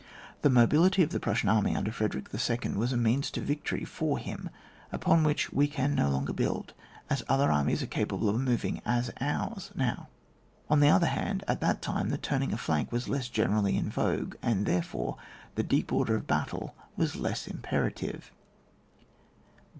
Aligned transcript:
The 0.41 0.49
mobility 0.49 1.03
of 1.03 1.11
the 1.11 1.19
Prussian 1.19 1.47
army 1.47 1.75
under 1.75 1.91
Frederick 1.91 2.29
II. 2.33 2.71
was 2.71 2.91
a 2.91 2.97
means 2.97 3.29
to 3.29 3.39
vic 3.39 3.63
tory 3.63 3.85
for 3.85 4.17
him, 4.17 4.49
upon 4.91 5.23
which 5.23 5.53
we 5.53 5.67
can 5.67 5.93
no 5.93 6.09
lon 6.09 6.25
ger 6.25 6.33
build, 6.33 6.73
as 7.07 7.21
other 7.29 7.51
armies 7.51 7.83
are 7.83 7.83
as 7.85 7.89
capable 7.89 8.27
of 8.27 8.41
moving 8.41 8.81
as 8.83 9.11
ours 9.21 9.69
now. 9.75 10.07
On 10.71 10.79
the 10.79 10.89
other 10.89 11.05
hand, 11.05 11.43
at 11.47 11.61
that 11.61 11.83
time 11.83 12.09
the 12.09 12.17
turning 12.17 12.51
a 12.51 12.57
fiank 12.57 12.91
was 12.91 13.09
less 13.09 13.29
generally 13.29 13.77
in 13.77 13.91
vogue, 13.91 14.33
and, 14.41 14.65
there 14.65 14.81
fore, 14.81 15.17
the 15.53 15.61
deep 15.61 15.93
order 15.93 16.15
of 16.15 16.25
battle 16.25 16.73
was 16.97 17.15
less 17.15 17.45
imperative. 17.45 18.31